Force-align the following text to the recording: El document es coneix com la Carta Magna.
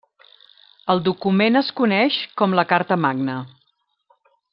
El 0.93 1.01
document 1.07 1.59
es 1.61 1.69
coneix 1.81 2.17
com 2.43 2.57
la 2.61 2.65
Carta 2.73 2.99
Magna. 3.05 3.37